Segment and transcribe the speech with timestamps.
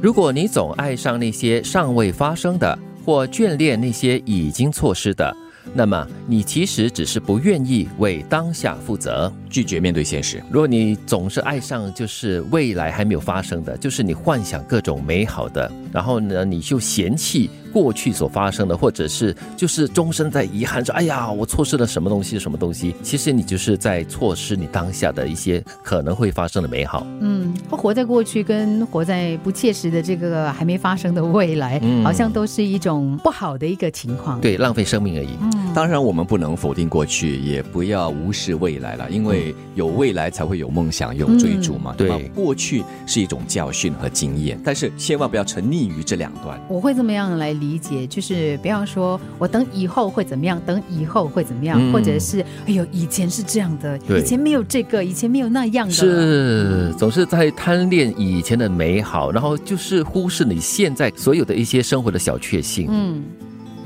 [0.00, 5.36] 如果你总爱上那些尚未发生的，或眷恋那些已经错失的。
[5.74, 10.40] 那么，你其实只是不愿意为当下负责，拒绝面对现实。
[10.50, 17.50] 如果你总是爱上就是未来还没有发生的，就是你幻想各种美好的，然后呢，你就嫌弃。
[17.72, 27.06] 过去所发生的，或者是就是终身在遗憾说：“哎呀，我错失了什么东西，什么东西。”其实你就是在错失你当下的一些可能会发生的美好。
[27.20, 34.40] 嗯，活在过去跟活在不切实的这个还没发生的未来，好像都是一种不好的一个情况。
[34.40, 35.30] 对，浪费生命而已。
[35.40, 41.94] 嗯，当然我们不能否定过去，也不要无视未来了，因为有未来才会有梦想，有追逐嘛。
[41.96, 46.60] 对，过去是一种教训和经验，但是千万不要沉溺于这两端。
[46.68, 47.52] 我会这么样来。
[47.52, 62.86] 理解就是，不要说我等以后会怎么样，等以后会怎么样，或者是哎呦，以前是这样的，以前没有这个，以前没有那样的，是总是在贪恋以前的美好，然后就是忽视你现在所有的一些生活的小确幸。
[62.90, 63.22] 嗯，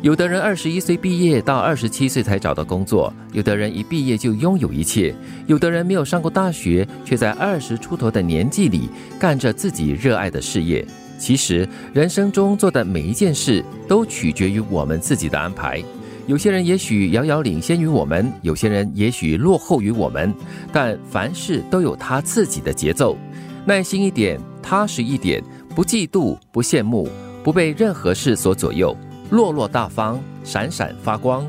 [0.00, 5.12] 有的人二十一岁毕业到二十七岁才找到工作，有的人一毕业就拥有一切，
[5.48, 10.86] 有的人没有上过大学，却在二十出头的年纪里干着自己热爱的事业。
[11.18, 15.82] 其实，人生中做的每一件事都取决于我们自己的安排。
[16.28, 20.32] 有些人也许遥遥领先于我们，有些人也许落后于我们，
[20.72, 23.18] 但凡事都有他自己的节奏。
[23.64, 25.42] 耐心一点，踏实一点，
[25.74, 27.08] 不嫉妒，不羡慕，
[27.42, 28.96] 不被任何事所左右，
[29.30, 31.46] 落落大方，闪闪发光。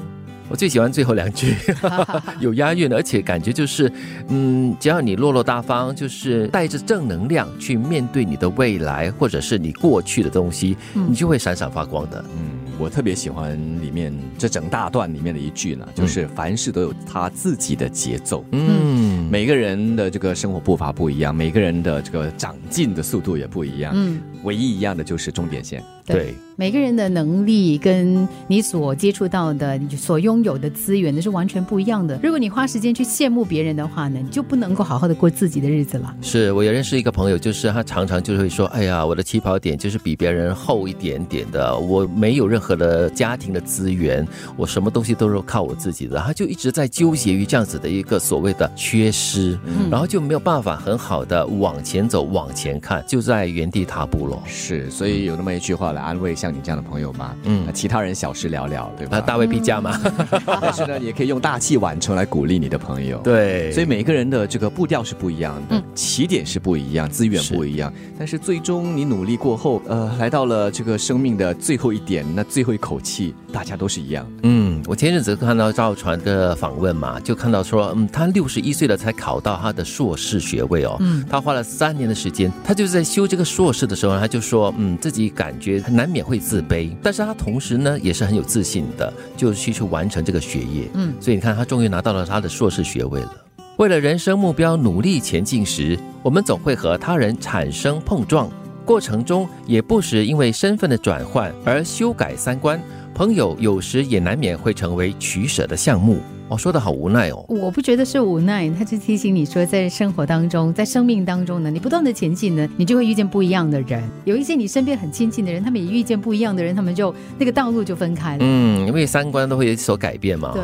[0.52, 1.54] 我最喜欢最后两句，
[2.42, 3.92] 有押韵，而且感觉就是，
[4.30, 12.26] 嗯，只要你落落大方，就是带着正能量去面对你的未来，或者是你过去的东西，你就会闪闪发光的。
[12.36, 18.44] 嗯，我特别喜欢里面这整大段里面的一句呢，就是凡事都有他自己的节奏。
[18.52, 23.94] 嗯，每个人的这个生活步伐不一样，每个人的这个长进的速度也不一样。
[23.96, 25.84] 嗯，唯一一样的就是终点线。
[26.06, 26.34] 对。
[26.56, 32.20] 每个人的能力跟你所接触到的、你所拥有的资源那是完全不一样的。
[32.22, 36.14] 如果你花时间去羡慕别人的话呢，你就不能够好好的过自己的日子了。
[36.22, 44.28] 是我也认识一个朋友，就是他常常就会说：“哎呀，我的起跑点就是比别人厚一点点的，我没有任何的家庭的资源，
[44.58, 49.58] 我什么东西都是靠我自己的。”他就一直在纠结于这样子的一个所谓的缺失，
[49.90, 54.29] 然后就没有办法很好的往前走、往前看，就在原地踏步了。
[54.46, 56.50] 是，所以有那么一句话来安慰像。
[56.50, 57.36] 你这样的朋友嘛？
[57.44, 59.22] 嗯，其他人小事聊聊，对吧？
[59.22, 59.96] 大未必加嘛。
[60.60, 63.20] 但是呢，也可以用大器晚成来鼓励你的朋友。
[63.20, 67.94] 对，所以每个人的这个步调是不一样的，起点是不一样，资源不一样。
[68.18, 74.28] 但是最终你努力过后，呃，来到了这个生命的最后一点，那最后一口气，大家都是一样。
[74.42, 80.98] 嗯，我前阵子看到赵传的访问嘛，就看到说，嗯，他六十一岁了才考到他的硕士学位哦。
[81.00, 86.40] 嗯，他花了三年的时间，他就是在修这个硕士的时候，他就说，嗯，自己感觉难免会。
[86.40, 90.90] 自卑，但是他同时呢也是很有自信的，就去去完成这个学业。
[90.94, 93.46] 嗯，所以你看，他终于拿到了他的硕士学位了。
[93.78, 98.50] 为了人生目标努力前进时，我们总会和他人产生碰撞，
[98.84, 102.82] 过程中也不时因为身份的转换而修改三观。
[103.20, 106.20] 朋友有时也难免会成为取舍的项目。
[106.48, 107.44] 哦，说的好无奈哦。
[107.50, 114.02] 我不觉得是无奈，他就提醒你说，在生活当中，在生命当中呢，你不断的前进呢，你就会遇见不一样的人。
[114.24, 118.40] 有一些你身边很亲近的人，他们也遇见不一样的人，他们就那个道路就分开了。
[118.40, 120.54] 嗯，因为三观都会有所改变嘛。
[120.54, 120.64] 对。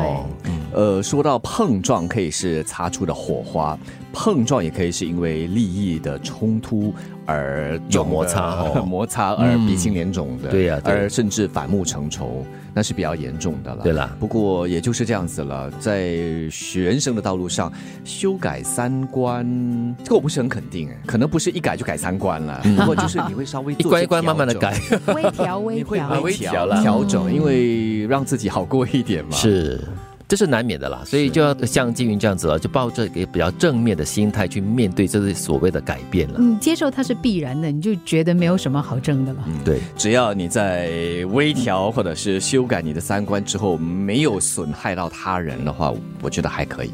[0.76, 3.80] 呃，说到碰撞，可以是擦出的火花，
[4.12, 6.94] 碰撞也可以是因为利益的冲突
[7.26, 10.50] 而有摩擦， 摩擦而鼻青脸肿的。
[10.50, 12.46] 对呀，而甚至反目成仇。
[12.78, 13.84] 那是比较严重的了。
[13.84, 16.10] 对了，不过也就是这样子了，在
[16.52, 17.72] 学人生的道路上
[18.04, 19.46] 修改三观，
[20.04, 22.62] 这个我不是很肯定哎，可能不是一改就改三观了。
[22.76, 24.78] 不过就是你会稍微一关 一关慢慢的改，
[25.16, 29.32] 微调微调微调调整，因为让自己好过一点嘛。
[29.32, 29.80] 是。
[30.28, 36.40] 这是难免的啦，所以就要像金云这样子了，就抱着一个比较正面的心态去面对这些所谓的改变了。
[36.40, 39.44] 你接受它是必然的，你就觉得没有什么好争的了。
[39.48, 40.90] 嗯，对，只要你在
[41.32, 46.92] 微调或者是修改你的三观之后，没有损害到他人的话，我觉得还可以。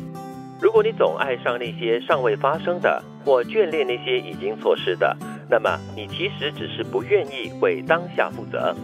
[0.60, 5.16] 如果你总爱上那些尚未发生的，或眷恋那些已经错失的，
[5.50, 8.75] 那么你其实只是不愿意为当下负责。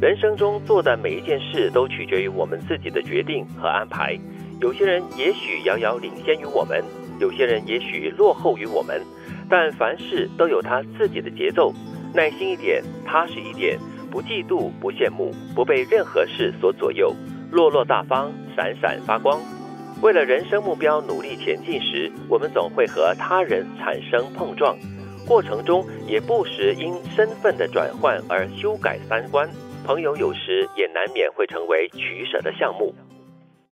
[0.00, 4.18] 人生中做的每一件事都取决于我们自己的决定和安排。
[4.60, 6.82] 有些人也许遥遥领先于我们，
[7.20, 9.00] 有些人也许落后于我们，
[9.48, 11.72] 但凡事都有他自己的节奏。
[12.12, 13.78] 耐心一点，踏实一点，
[14.10, 17.14] 不嫉妒，不羡慕，不被任何事所左右，
[17.50, 19.40] 落落大方，闪闪发光。
[20.02, 24.76] 为了人生目标努力前进时，我们总会和他人产生碰撞。
[25.26, 29.48] 过程中也不时因身份的转换而修改三观。
[29.84, 32.94] 朋友有时也难免会成为取舍的项目。